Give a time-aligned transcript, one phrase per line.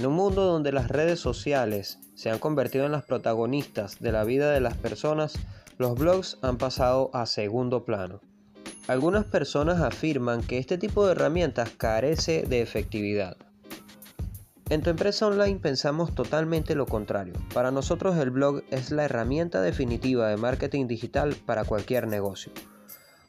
[0.00, 4.24] En un mundo donde las redes sociales se han convertido en las protagonistas de la
[4.24, 5.34] vida de las personas,
[5.76, 8.22] los blogs han pasado a segundo plano.
[8.88, 13.36] Algunas personas afirman que este tipo de herramientas carece de efectividad.
[14.70, 17.34] En tu empresa online pensamos totalmente lo contrario.
[17.52, 22.52] Para nosotros el blog es la herramienta definitiva de marketing digital para cualquier negocio.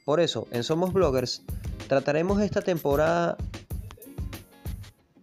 [0.05, 1.43] Por eso, en Somos Bloggers,
[1.89, 3.35] trataremos esta temporada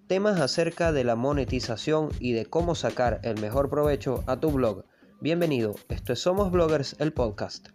[0.09, 4.85] temas acerca de la monetización y de cómo sacar el mejor provecho a tu blog.
[5.21, 7.69] Bienvenido, esto es Somos Bloggers, el podcast.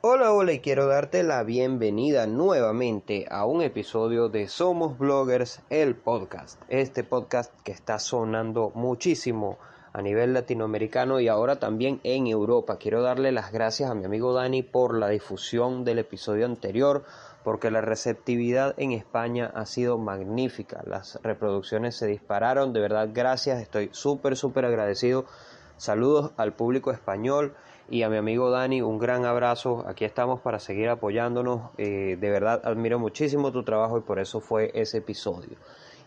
[0.00, 5.94] Hola, hola y quiero darte la bienvenida nuevamente a un episodio de Somos Bloggers, el
[5.94, 6.60] podcast.
[6.68, 9.58] Este podcast que está sonando muchísimo
[9.96, 12.76] a nivel latinoamericano y ahora también en Europa.
[12.76, 17.04] Quiero darle las gracias a mi amigo Dani por la difusión del episodio anterior,
[17.42, 20.82] porque la receptividad en España ha sido magnífica.
[20.84, 25.24] Las reproducciones se dispararon, de verdad gracias, estoy súper, súper agradecido.
[25.78, 27.54] Saludos al público español
[27.88, 29.82] y a mi amigo Dani, un gran abrazo.
[29.88, 31.70] Aquí estamos para seguir apoyándonos.
[31.78, 35.56] Eh, de verdad admiro muchísimo tu trabajo y por eso fue ese episodio.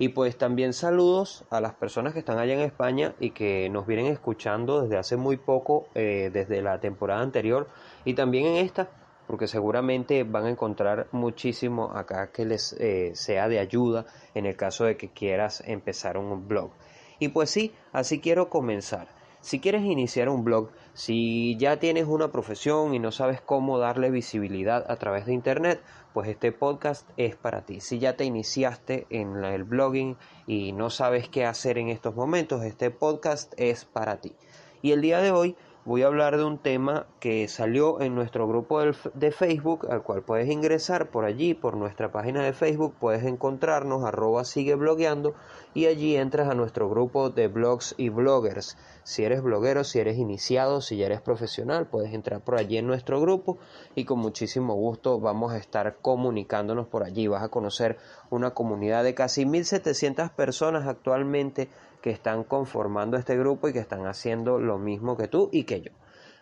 [0.02, 3.86] Y pues también saludos a las personas que están allá en España y que nos
[3.86, 7.68] vienen escuchando desde hace muy poco, eh, desde la temporada anterior
[8.06, 8.90] y también en esta,
[9.28, 14.06] porque seguramente van a encontrar muchísimo acá que les eh, sea de ayuda
[14.36, 16.72] en el caso de que quieras empezar un blog.
[17.20, 19.19] Y pues sí, así quiero comenzar.
[19.42, 24.12] Si quieres iniciar un blog, si ya tienes una profesión y no sabes cómo darle
[24.12, 25.82] visibilidad a través de Internet,
[26.14, 27.80] pues este podcast es para ti.
[27.80, 32.64] Si ya te iniciaste en el blogging y no sabes qué hacer en estos momentos,
[32.64, 34.34] este podcast es para ti.
[34.82, 35.56] Y el día de hoy
[35.90, 40.22] voy a hablar de un tema que salió en nuestro grupo de Facebook, al cual
[40.22, 45.34] puedes ingresar por allí, por nuestra página de Facebook, puedes encontrarnos, arroba sigue blogueando,
[45.74, 48.78] y allí entras a nuestro grupo de blogs y bloggers.
[49.02, 52.86] Si eres bloguero, si eres iniciado, si ya eres profesional, puedes entrar por allí en
[52.86, 53.58] nuestro grupo
[53.96, 57.26] y con muchísimo gusto vamos a estar comunicándonos por allí.
[57.26, 57.98] Vas a conocer
[58.30, 61.70] una comunidad de casi 1.700 personas actualmente
[62.02, 65.82] que están conformando este grupo y que están haciendo lo mismo que tú y que
[65.82, 65.92] yo.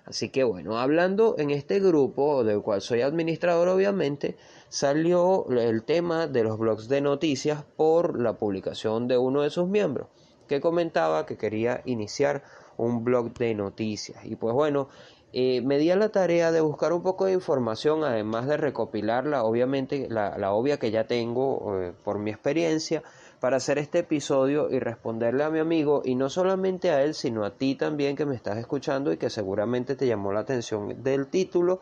[0.06, 4.38] Así que bueno, hablando en este grupo, del cual soy administrador obviamente,
[4.70, 9.68] salió el tema de los blogs de noticias por la publicación de uno de sus
[9.68, 10.08] miembros,
[10.48, 12.44] que comentaba que quería iniciar
[12.78, 14.24] un blog de noticias.
[14.24, 14.88] Y pues bueno,
[15.34, 19.44] eh, me di a la tarea de buscar un poco de información, además de recopilarla,
[19.44, 23.04] obviamente la, obvia que ya tengo eh, por mi experiencia,
[23.40, 27.46] para hacer este episodio y responderle a mi amigo y no solamente a él, sino
[27.46, 31.28] a ti también que me estás escuchando y que seguramente te llamó la atención del
[31.28, 31.82] título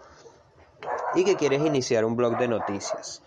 [1.15, 3.21] y que quieres iniciar un blog de noticias.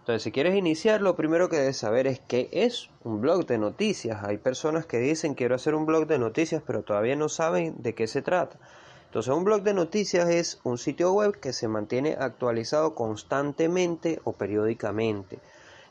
[0.00, 3.58] Entonces, si quieres iniciar, lo primero que debes saber es qué es un blog de
[3.58, 4.24] noticias.
[4.24, 7.94] Hay personas que dicen quiero hacer un blog de noticias, pero todavía no saben de
[7.94, 8.58] qué se trata.
[9.04, 14.32] Entonces, un blog de noticias es un sitio web que se mantiene actualizado constantemente o
[14.32, 15.40] periódicamente.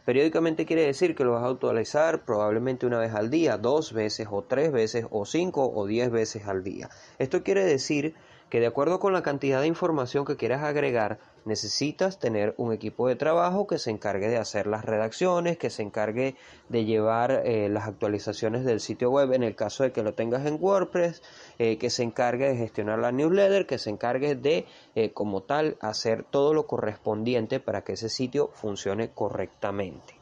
[0.07, 4.25] Periódicamente quiere decir que lo vas a actualizar probablemente una vez al día, dos veces
[4.31, 6.89] o tres veces o cinco o diez veces al día.
[7.19, 8.15] Esto quiere decir
[8.49, 13.07] que de acuerdo con la cantidad de información que quieras agregar, necesitas tener un equipo
[13.07, 16.35] de trabajo que se encargue de hacer las redacciones, que se encargue
[16.69, 20.45] de llevar eh, las actualizaciones del sitio web en el caso de que lo tengas
[20.45, 21.21] en WordPress,
[21.59, 24.65] eh, que se encargue de gestionar la newsletter, que se encargue de,
[24.95, 30.15] eh, como tal, hacer todo lo correspondiente para que ese sitio funcione correctamente.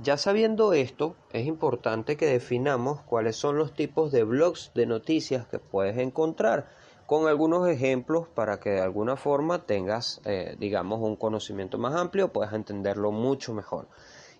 [0.00, 5.48] Ya sabiendo esto, es importante que definamos cuáles son los tipos de blogs de noticias
[5.48, 6.68] que puedes encontrar
[7.08, 12.34] con algunos ejemplos para que de alguna forma tengas, eh, digamos, un conocimiento más amplio,
[12.34, 13.88] puedas entenderlo mucho mejor.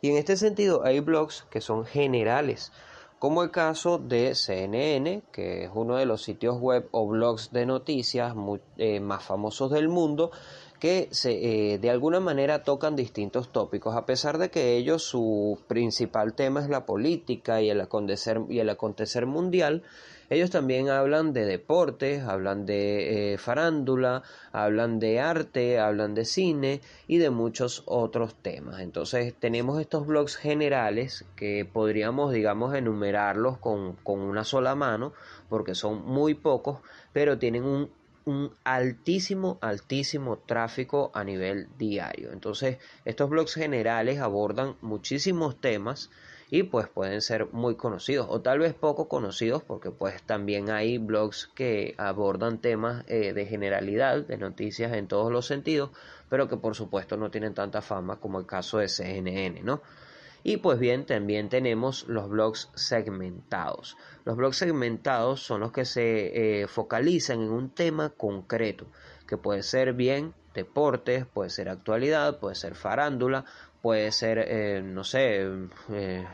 [0.02, 2.70] Y en este sentido hay blogs que son generales,
[3.18, 7.64] como el caso de CNN, que es uno de los sitios web o blogs de
[7.64, 8.34] noticias
[8.76, 10.30] eh, más famosos del mundo,
[10.78, 15.58] que se, eh, de alguna manera tocan distintos tópicos, a pesar de que ellos su
[15.66, 19.82] principal tema es la política y el acontecer, y el acontecer mundial,
[20.30, 24.22] ellos también hablan de deportes, hablan de eh, farándula,
[24.52, 28.80] hablan de arte, hablan de cine y de muchos otros temas.
[28.80, 35.14] Entonces tenemos estos blogs generales que podríamos, digamos, enumerarlos con, con una sola mano
[35.48, 36.80] porque son muy pocos,
[37.14, 37.90] pero tienen un
[38.28, 42.30] un altísimo, altísimo tráfico a nivel diario.
[42.30, 42.76] Entonces,
[43.06, 46.10] estos blogs generales abordan muchísimos temas
[46.50, 50.98] y pues pueden ser muy conocidos o tal vez poco conocidos porque pues también hay
[50.98, 55.90] blogs que abordan temas eh, de generalidad, de noticias en todos los sentidos,
[56.28, 59.80] pero que por supuesto no tienen tanta fama como el caso de CNN, ¿no?
[60.48, 63.98] Y pues bien, también tenemos los blogs segmentados.
[64.24, 68.86] Los blogs segmentados son los que se eh, focalizan en un tema concreto,
[69.26, 73.44] que puede ser bien deportes, puede ser actualidad, puede ser farándula,
[73.82, 75.46] puede ser, eh, no sé,
[75.90, 76.26] eh,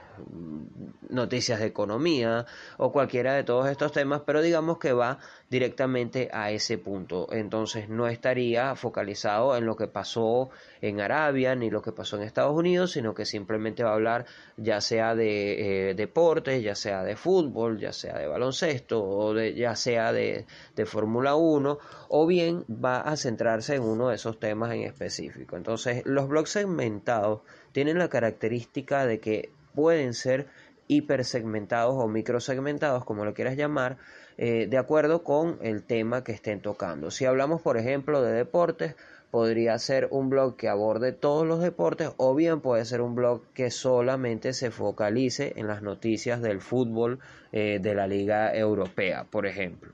[1.09, 2.47] noticias de economía
[2.77, 5.19] o cualquiera de todos estos temas, pero digamos que va
[5.51, 7.29] directamente a ese punto.
[7.33, 10.51] Entonces no estaría focalizado en lo que pasó
[10.81, 14.27] en Arabia ni lo que pasó en Estados Unidos, sino que simplemente va a hablar
[14.57, 19.55] ya sea de eh, deportes, ya sea de fútbol, ya sea de baloncesto o de,
[19.55, 21.79] ya sea de, de Fórmula 1
[22.09, 25.57] o bien va a centrarse en uno de esos temas en específico.
[25.57, 27.41] Entonces los blogs segmentados
[27.73, 30.47] tienen la característica de que pueden ser
[30.87, 33.97] hipersegmentados o microsegmentados, como lo quieras llamar,
[34.37, 37.11] eh, de acuerdo con el tema que estén tocando.
[37.11, 38.97] Si hablamos, por ejemplo, de deportes,
[39.31, 43.43] podría ser un blog que aborde todos los deportes o bien puede ser un blog
[43.53, 47.19] que solamente se focalice en las noticias del fútbol
[47.51, 49.93] eh, de la Liga Europea, por ejemplo.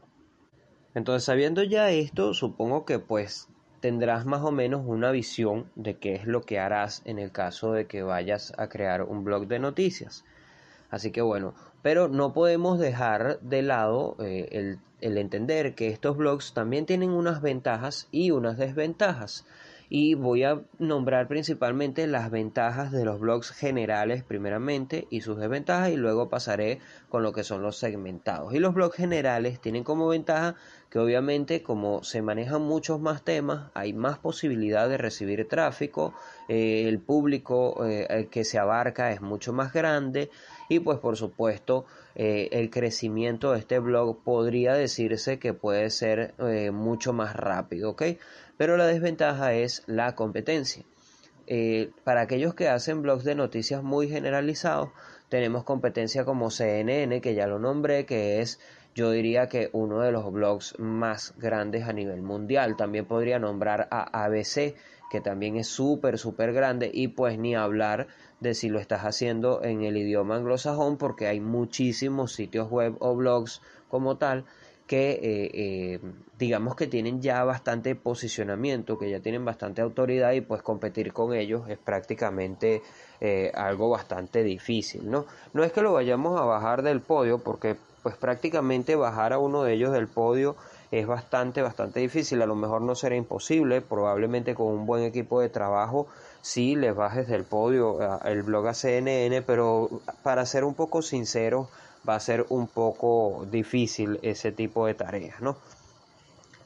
[0.94, 3.48] Entonces, sabiendo ya esto, supongo que pues
[3.80, 7.72] tendrás más o menos una visión de qué es lo que harás en el caso
[7.72, 10.24] de que vayas a crear un blog de noticias.
[10.90, 16.16] Así que bueno, pero no podemos dejar de lado eh, el, el entender que estos
[16.16, 19.46] blogs también tienen unas ventajas y unas desventajas
[19.92, 25.90] y voy a nombrar principalmente las ventajas de los blogs generales primeramente y sus desventajas
[25.90, 26.78] y luego pasaré
[27.08, 28.54] con lo que son los segmentados.
[28.54, 30.54] Y los blogs generales tienen como ventaja
[30.90, 36.14] que obviamente como se manejan muchos más temas hay más posibilidad de recibir tráfico,
[36.48, 40.30] eh, el público eh, que se abarca es mucho más grande
[40.68, 41.84] y pues por supuesto
[42.22, 46.34] eh, el crecimiento de este blog podría decirse que puede ser
[46.72, 48.02] mucho más rápido, ¿ok?
[48.58, 50.84] Pero la desventaja es la competencia.
[51.52, 54.90] Eh, para aquellos que hacen blogs de noticias muy generalizados,
[55.28, 58.60] tenemos competencia como CNN, que ya lo nombré, que es
[58.94, 62.76] yo diría que uno de los blogs más grandes a nivel mundial.
[62.76, 64.76] También podría nombrar a ABC,
[65.10, 68.06] que también es súper, súper grande, y pues ni hablar
[68.38, 73.14] de si lo estás haciendo en el idioma anglosajón, porque hay muchísimos sitios web o
[73.14, 74.44] blogs como tal
[74.90, 76.00] que eh, eh,
[76.36, 81.32] digamos que tienen ya bastante posicionamiento, que ya tienen bastante autoridad y pues competir con
[81.32, 82.82] ellos es prácticamente
[83.20, 85.26] eh, algo bastante difícil, ¿no?
[85.52, 89.62] No es que lo vayamos a bajar del podio porque pues prácticamente bajar a uno
[89.62, 90.56] de ellos del podio
[90.90, 95.40] es bastante, bastante difícil, a lo mejor no será imposible, probablemente con un buen equipo
[95.40, 96.08] de trabajo
[96.42, 99.88] sí les bajes del podio el blog a CNN, pero
[100.22, 101.68] para ser un poco sincero,
[102.08, 105.56] va a ser un poco difícil ese tipo de tareas, ¿no?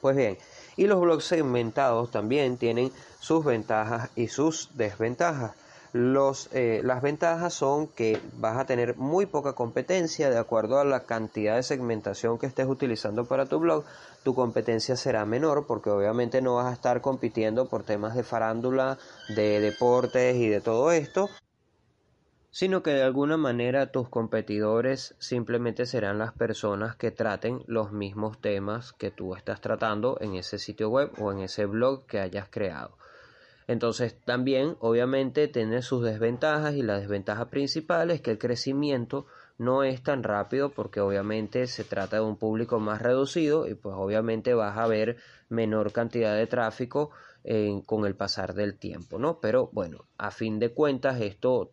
[0.01, 0.39] Pues bien,
[0.77, 5.53] y los blogs segmentados también tienen sus ventajas y sus desventajas.
[5.97, 11.05] Eh, las ventajas son que vas a tener muy poca competencia de acuerdo a la
[11.05, 13.85] cantidad de segmentación que estés utilizando para tu blog.
[14.25, 18.99] Tu competencia será menor porque obviamente no vas a estar compitiendo por temas de farándula,
[19.29, 21.31] de deportes y de todo esto,
[22.51, 28.41] sino que de alguna manera tus competidores simplemente serán las personas que traten los mismos
[28.41, 32.49] temas que tú estás tratando en ese sitio web o en ese blog que hayas
[32.51, 32.97] creado.
[33.67, 39.85] Entonces también obviamente tiene sus desventajas y la desventaja principal es que el crecimiento no
[39.85, 44.53] es tan rápido porque obviamente se trata de un público más reducido y pues obviamente
[44.53, 45.17] vas a ver
[45.49, 47.11] menor cantidad de tráfico
[47.87, 49.39] con el pasar del tiempo, ¿no?
[49.39, 51.73] Pero bueno, a fin de cuentas esto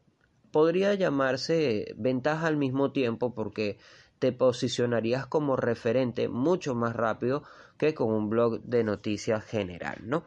[0.51, 3.79] podría llamarse ventaja al mismo tiempo porque
[4.19, 7.43] te posicionarías como referente mucho más rápido
[7.77, 10.23] que con un blog de noticias general, ¿no?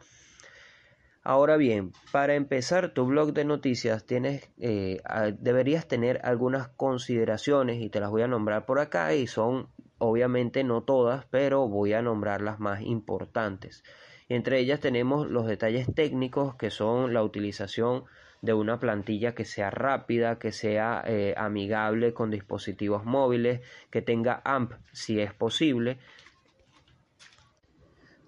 [1.27, 5.01] Ahora bien, para empezar tu blog de noticias tienes, eh,
[5.39, 9.67] deberías tener algunas consideraciones y te las voy a nombrar por acá y son
[9.97, 13.83] obviamente no todas, pero voy a nombrar las más importantes.
[14.29, 18.03] Entre ellas tenemos los detalles técnicos que son la utilización
[18.43, 24.43] de una plantilla que sea rápida, que sea eh, amigable con dispositivos móviles, que tenga
[24.45, 25.97] AMP si es posible.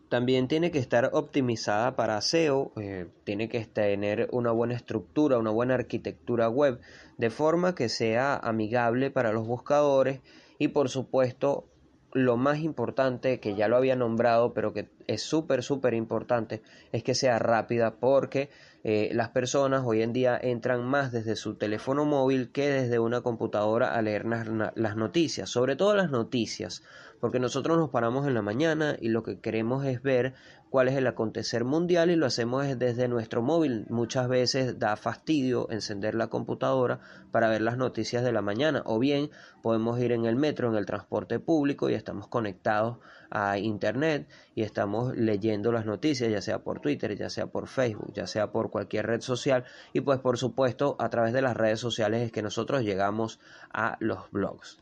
[0.09, 5.51] También tiene que estar optimizada para SEO, eh, tiene que tener una buena estructura, una
[5.51, 6.79] buena arquitectura web,
[7.17, 10.21] de forma que sea amigable para los buscadores
[10.59, 11.65] y por supuesto
[12.13, 16.61] lo más importante que ya lo había nombrado pero que es súper, súper importante
[16.91, 18.49] es que sea rápida porque
[18.83, 23.21] eh, las personas hoy en día entran más desde su teléfono móvil que desde una
[23.21, 26.83] computadora a leer las noticias, sobre todo las noticias,
[27.19, 30.35] porque nosotros nos paramos en la mañana y lo que queremos es ver
[30.69, 33.85] cuál es el acontecer mundial y lo hacemos desde nuestro móvil.
[33.89, 36.99] Muchas veces da fastidio encender la computadora
[37.31, 40.75] para ver las noticias de la mañana o bien podemos ir en el metro, en
[40.75, 42.99] el transporte público y estamos conectados
[43.29, 48.13] a internet y estamos leyendo las noticias ya sea por Twitter, ya sea por Facebook,
[48.13, 51.79] ya sea por cualquier red social y pues por supuesto a través de las redes
[51.79, 53.39] sociales es que nosotros llegamos
[53.73, 54.79] a los blogs.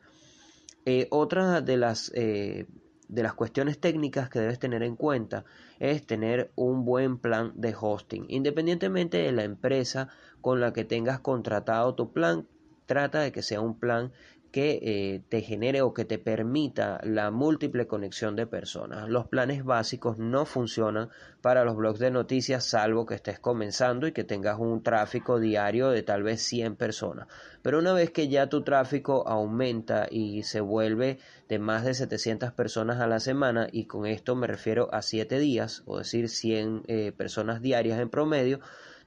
[0.86, 2.68] Eh, otra de las eh,
[3.08, 5.46] de las cuestiones técnicas que debes tener en cuenta
[5.80, 8.26] es tener un buen plan de hosting.
[8.30, 10.10] Independientemente de la empresa
[10.42, 12.48] con la que tengas contratado tu plan,
[12.86, 14.12] trata de que sea un plan
[14.52, 19.10] que eh, te genere o que te permita la múltiple conexión de personas.
[19.10, 21.10] Los planes básicos no funcionan
[21.42, 25.90] para los blogs de noticias salvo que estés comenzando y que tengas un tráfico diario
[25.90, 27.28] de tal vez 100 personas.
[27.62, 32.52] Pero una vez que ya tu tráfico aumenta y se vuelve de más de 700
[32.54, 36.84] personas a la semana y con esto me refiero a 7 días, o decir 100
[36.88, 38.60] eh, personas diarias en promedio,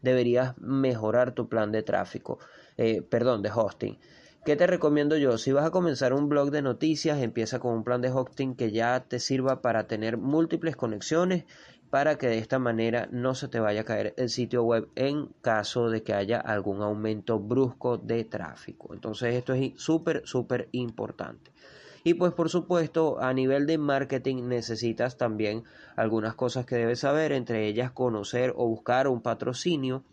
[0.02, 2.38] deberías mejorar tu plan de tráfico,
[2.76, 3.98] eh, perdón, de hosting.
[4.44, 5.36] ¿Qué te recomiendo yo?
[5.36, 8.70] Si vas a comenzar un blog de noticias, empieza con un plan de hosting que
[8.70, 11.44] ya te sirva para tener múltiples conexiones
[11.90, 15.28] para que de esta manera no se te vaya a caer el sitio web en
[15.42, 18.94] caso de que haya algún aumento brusco de tráfico.
[18.94, 21.50] Entonces esto es súper, súper importante.
[22.04, 25.64] Y pues por supuesto a nivel de marketing necesitas también
[25.96, 30.04] algunas cosas que debes saber, entre ellas conocer o buscar un patrocinio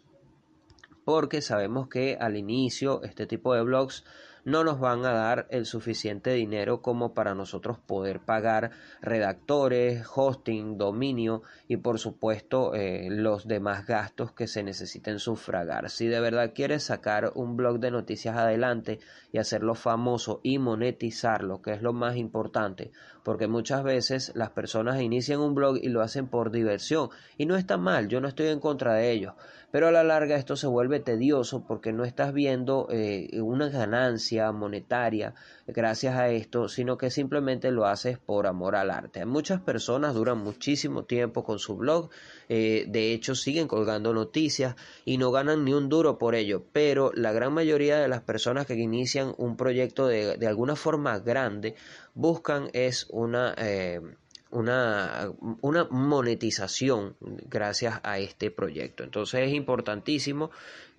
[1.05, 4.03] porque sabemos que al inicio este tipo de blogs
[4.45, 8.69] no nos van a dar el suficiente dinero como para nosotros poder pagar
[9.01, 15.89] redactores, hosting, dominio y por supuesto eh, los demás gastos que se necesiten sufragar.
[15.89, 18.99] Si de verdad quieres sacar un blog de noticias adelante
[19.31, 22.91] y hacerlo famoso y monetizarlo, que es lo más importante,
[23.23, 27.09] porque muchas veces las personas inician un blog y lo hacen por diversión
[27.39, 29.33] y no está mal, yo no estoy en contra de ellos,
[29.75, 34.49] pero a la larga esto se vuelve tedioso porque no estás viendo eh, una ganancia
[34.53, 35.33] monetaria
[35.67, 39.25] gracias a esto, sino que simplemente lo haces por amor al arte.
[39.25, 42.09] Muchas personas duran muchísimo tiempo con su blog,
[42.47, 47.11] eh, de hecho siguen colgando noticias y no ganan ni un duro por ello, pero
[47.13, 51.75] la gran mayoría de las personas que inician un proyecto de, de alguna forma grande
[52.13, 53.53] buscan es una...
[53.57, 53.99] Eh,
[54.55, 55.31] una,
[55.61, 57.15] una monetización
[57.49, 59.03] gracias a este proyecto.
[59.03, 60.49] Entonces es importantísimo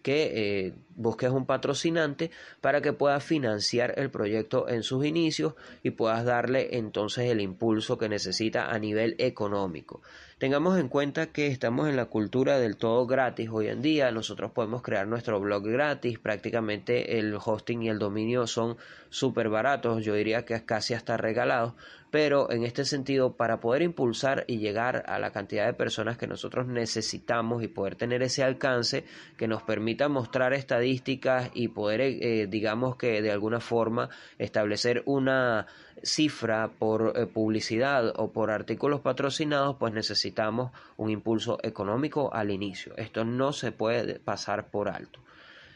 [0.03, 5.91] que eh, busques un patrocinante para que puedas financiar el proyecto en sus inicios y
[5.91, 10.03] puedas darle entonces el impulso que necesita a nivel económico.
[10.39, 14.51] Tengamos en cuenta que estamos en la cultura del todo gratis hoy en día, nosotros
[14.51, 18.77] podemos crear nuestro blog gratis, prácticamente el hosting y el dominio son
[19.09, 21.73] súper baratos, yo diría que casi hasta regalados,
[22.11, 26.27] pero en este sentido para poder impulsar y llegar a la cantidad de personas que
[26.27, 29.07] nosotros necesitamos y poder tener ese alcance
[29.39, 35.67] que nos permita mostrar estadísticas y poder eh, digamos que de alguna forma establecer una
[36.03, 42.97] cifra por eh, publicidad o por artículos patrocinados, pues necesitamos un impulso económico al inicio.
[42.97, 45.21] Esto no se puede pasar por alto.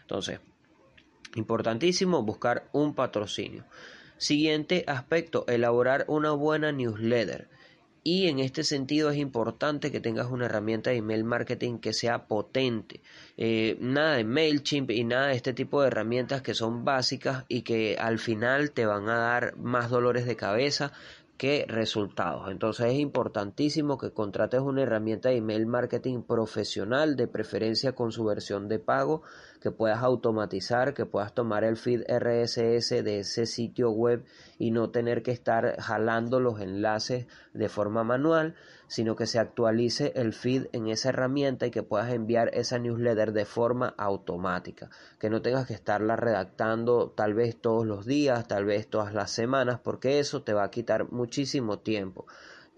[0.02, 0.40] Entonces,
[1.34, 3.64] importantísimo buscar un patrocinio.
[4.16, 7.48] Siguiente aspecto, elaborar una buena newsletter.
[8.02, 12.26] Y en este sentido es importante que tengas una herramienta de email marketing que sea
[12.26, 13.00] potente.
[13.37, 17.62] Eh, nada de MailChimp y nada de este tipo de herramientas que son básicas y
[17.62, 20.92] que al final te van a dar más dolores de cabeza
[21.40, 22.50] que resultados.
[22.50, 28.25] Entonces es importantísimo que contrates una herramienta de email marketing profesional, de preferencia con su
[28.25, 29.23] versión de pago,
[29.61, 34.25] que puedas automatizar, que puedas tomar el feed RSS de ese sitio web
[34.59, 38.55] y no tener que estar jalando los enlaces de forma manual,
[38.88, 43.33] sino que se actualice el feed en esa herramienta y que puedas enviar esa newsletter
[43.33, 48.64] de forma automática, que no tengas que estarla redactando tal vez todos los días, tal
[48.64, 52.26] vez todas las semanas, porque eso te va a quitar muchísimo tiempo.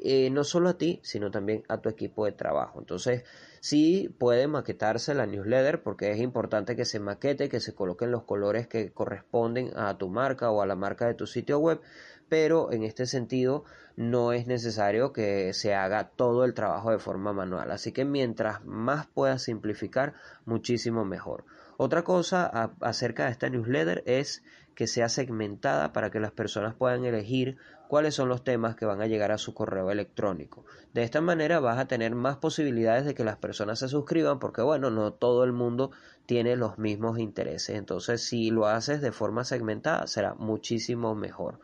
[0.05, 2.81] Eh, no solo a ti, sino también a tu equipo de trabajo.
[2.81, 3.23] Entonces,
[3.63, 8.25] sí puede maquetarse la newsletter porque es importante que se maquete, que se coloquen los
[8.25, 11.81] colores que corresponden a tu marca o a la marca de tu sitio web,
[12.29, 13.65] pero en este sentido
[13.95, 17.71] no es necesario que se haga todo el trabajo de forma manual.
[17.71, 20.15] Así que mientras más puedas simplificar,
[20.45, 21.45] muchísimo mejor.
[21.77, 24.43] Otra cosa acerca de esta newsletter es
[24.75, 27.57] que sea segmentada para que las personas puedan elegir
[27.89, 30.65] cuáles son los temas que van a llegar a su correo electrónico.
[30.95, 34.63] De esta manera vas a tener más posibilidades de que las personas se suscriban porque
[34.63, 35.91] bueno, no todo el mundo
[36.27, 37.77] tiene los mismos intereses.
[37.77, 41.61] Entonces, si lo haces de forma segmentada, será muchísimo mejor.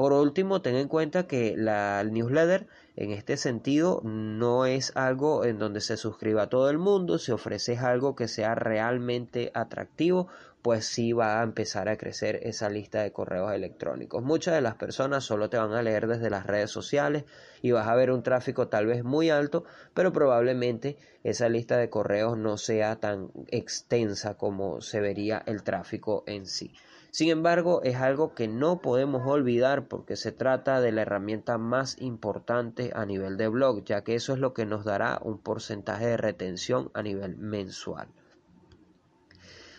[0.00, 2.66] Por último, ten en cuenta que la newsletter
[2.96, 7.80] en este sentido no es algo en donde se suscriba todo el mundo, si ofreces
[7.80, 10.28] algo que sea realmente atractivo,
[10.62, 14.22] pues sí va a empezar a crecer esa lista de correos electrónicos.
[14.22, 17.24] Muchas de las personas solo te van a leer desde las redes sociales
[17.60, 21.90] y vas a ver un tráfico tal vez muy alto, pero probablemente esa lista de
[21.90, 26.72] correos no sea tan extensa como se vería el tráfico en sí.
[27.10, 32.00] Sin embargo, es algo que no podemos olvidar porque se trata de la herramienta más
[32.00, 36.06] importante a nivel de blog, ya que eso es lo que nos dará un porcentaje
[36.06, 38.08] de retención a nivel mensual.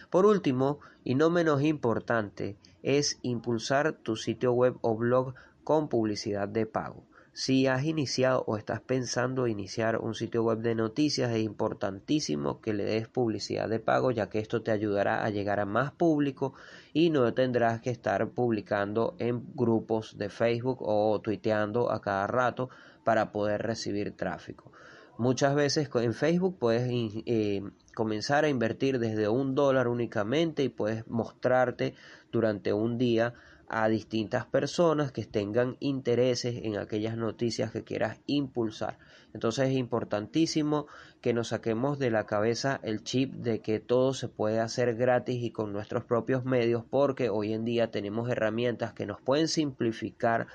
[0.09, 5.33] Por último, y no menos importante, es impulsar tu sitio web o blog
[5.63, 7.05] con publicidad de pago.
[7.33, 12.73] Si has iniciado o estás pensando iniciar un sitio web de noticias, es importantísimo que
[12.73, 16.53] le des publicidad de pago, ya que esto te ayudará a llegar a más público
[16.91, 22.69] y no tendrás que estar publicando en grupos de Facebook o tuiteando a cada rato
[23.05, 24.73] para poder recibir tráfico.
[25.17, 26.89] Muchas veces en Facebook puedes
[27.25, 27.61] eh,
[27.95, 31.93] comenzar a invertir desde un dólar únicamente y puedes mostrarte
[32.29, 33.33] durante un día
[33.73, 38.99] a distintas personas que tengan intereses en aquellas noticias que quieras impulsar.
[39.33, 40.87] Entonces es importantísimo
[41.21, 45.41] que nos saquemos de la cabeza el chip de que todo se puede hacer gratis
[45.41, 50.47] y con nuestros propios medios porque hoy en día tenemos herramientas que nos pueden simplificar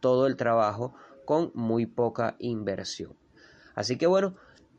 [0.00, 0.94] todo el trabajo
[1.24, 3.14] con muy poca inversión.
[3.74, 4.34] Así que bueno,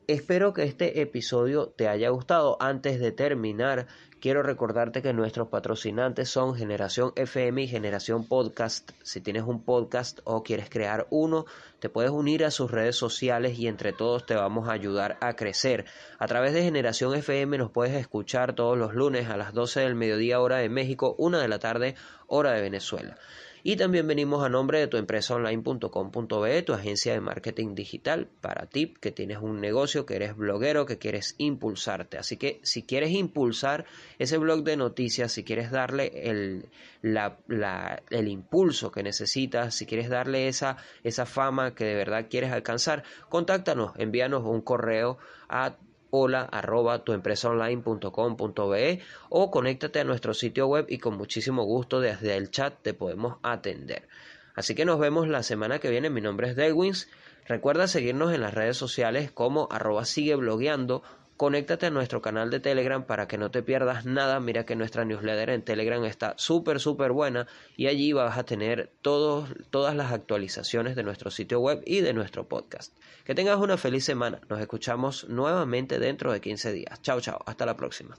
[0.09, 2.57] Espero que este episodio te haya gustado.
[2.59, 3.85] Antes de terminar,
[4.19, 8.89] quiero recordarte que nuestros patrocinantes son Generación FM y Generación Podcast.
[9.03, 11.45] Si tienes un podcast o quieres crear uno,
[11.77, 15.35] te puedes unir a sus redes sociales y entre todos te vamos a ayudar a
[15.35, 15.85] crecer.
[16.17, 19.93] A través de Generación FM nos puedes escuchar todos los lunes a las 12 del
[19.93, 21.93] mediodía hora de México, 1 de la tarde
[22.25, 23.15] hora de Venezuela.
[23.63, 28.67] Y también venimos a nombre de tu empresa online.com.be, tu agencia de marketing digital para
[28.67, 32.17] ti que tienes un negocio, que eres bloguero, que quieres impulsarte.
[32.17, 33.85] Así que si quieres impulsar
[34.17, 36.69] ese blog de noticias, si quieres darle el,
[37.01, 43.03] el impulso que necesitas, si quieres darle esa, esa fama que de verdad quieres alcanzar,
[43.27, 45.17] contáctanos, envíanos un correo
[45.49, 45.75] a
[46.11, 52.51] hola arroba tuempresaonline.com.be o conéctate a nuestro sitio web y con muchísimo gusto desde el
[52.51, 54.07] chat te podemos atender.
[54.55, 56.09] Así que nos vemos la semana que viene.
[56.09, 57.09] Mi nombre es Delwins.
[57.45, 61.01] Recuerda seguirnos en las redes sociales como arroba sigue blogueando
[61.39, 64.41] conéctate a nuestro canal de Telegram para que no te pierdas nada.
[64.41, 67.47] Mira que nuestra newsletter en Telegram está súper, súper buena
[67.77, 72.11] y allí vas a tener todos, todas las actualizaciones de nuestro sitio web y de
[72.11, 72.93] nuestro podcast.
[73.23, 74.41] Que tengas una feliz semana.
[74.49, 77.01] Nos escuchamos nuevamente dentro de 15 días.
[77.01, 77.39] Chao, chao.
[77.45, 78.17] Hasta la próxima.